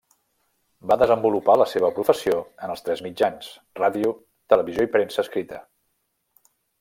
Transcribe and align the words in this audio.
Va 0.91 0.95
desenvolupar 1.01 1.57
la 1.61 1.67
seva 1.73 1.91
professió 1.99 2.39
en 2.67 2.73
els 2.77 2.83
tres 2.87 3.05
mitjans: 3.09 3.51
ràdio, 3.83 4.15
televisió 4.55 4.87
i 4.89 4.93
premsa 4.97 5.27
escrita. 5.29 5.61